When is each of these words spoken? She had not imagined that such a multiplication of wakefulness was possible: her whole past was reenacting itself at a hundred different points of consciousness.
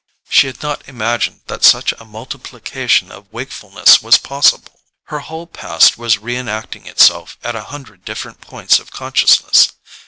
She 0.27 0.47
had 0.47 0.63
not 0.63 0.89
imagined 0.89 1.41
that 1.45 1.63
such 1.63 1.91
a 1.91 2.05
multiplication 2.05 3.11
of 3.11 3.31
wakefulness 3.31 4.01
was 4.01 4.17
possible: 4.17 4.79
her 5.03 5.19
whole 5.19 5.45
past 5.45 5.95
was 5.95 6.17
reenacting 6.17 6.87
itself 6.87 7.37
at 7.43 7.55
a 7.55 7.65
hundred 7.65 8.03
different 8.03 8.41
points 8.41 8.79
of 8.79 8.89
consciousness. 8.89 9.73